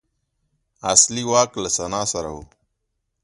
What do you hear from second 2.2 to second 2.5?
و